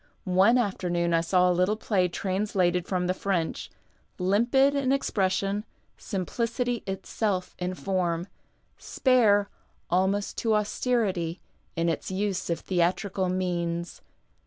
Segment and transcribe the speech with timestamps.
[0.25, 3.69] One after noon I saw a little play translated from the French,
[4.17, 5.63] limpid in expression,
[5.95, 8.25] simplicity itself in form,
[8.79, 9.47] spare
[9.91, 11.39] almost to austerity
[11.75, 14.01] in its use of tluMtrical incans.